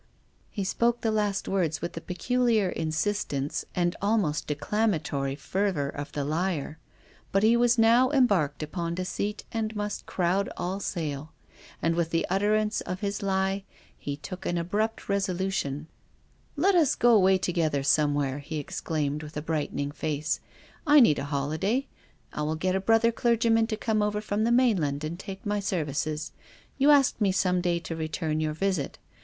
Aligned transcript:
He 0.49 0.63
spoke 0.63 1.01
the 1.01 1.11
last 1.11 1.47
words 1.47 1.79
with 1.79 1.93
the 1.93 2.01
peculiar 2.01 2.71
insis 2.75 3.23
tence 3.23 3.65
and 3.75 3.95
almost 4.01 4.47
declamatory 4.47 5.35
fervour 5.35 5.89
of 5.89 6.11
the 6.13 6.25
liar. 6.25 6.79
But 7.31 7.43
he 7.43 7.55
was 7.55 7.77
now 7.77 8.09
embarked 8.09 8.63
upon 8.63 8.95
deceit 8.95 9.43
and 9.51 9.75
must 9.75 10.07
crowd 10.07 10.49
all 10.57 10.79
sail. 10.79 11.33
And 11.83 11.93
with 11.93 12.09
the 12.09 12.25
utterance 12.31 12.81
of 12.81 13.01
his 13.01 13.21
lie 13.21 13.63
he 13.95 14.17
took 14.17 14.43
an 14.47 14.57
abrupt 14.57 15.07
resolution." 15.07 15.85
Let 16.55 16.73
us 16.73 16.95
go 16.95 17.13
away 17.13 17.37
together 17.37 17.83
somewhere," 17.83 18.39
he 18.39 18.59
ex 18.59 18.81
claimed, 18.81 19.21
with 19.21 19.37
a 19.37 19.41
brightening 19.43 19.91
face." 19.91 20.39
I 20.87 20.99
need 20.99 21.19
a 21.19 21.25
holi 21.25 21.59
day. 21.59 21.87
I 22.33 22.41
will 22.41 22.55
get 22.55 22.75
a 22.75 22.79
brother 22.81 23.11
clergyman 23.11 23.67
to 23.67 23.77
come 23.77 24.01
over 24.01 24.19
from 24.19 24.45
the 24.45 24.51
mainland 24.51 25.03
and 25.03 25.19
take 25.19 25.45
my 25.45 25.59
services. 25.59 26.31
You 26.79 26.89
asked 26.89 27.21
me 27.21 27.31
some 27.31 27.61
day 27.61 27.77
to 27.81 27.95
return 27.95 28.39
your 28.41 28.53
visit. 28.53 28.97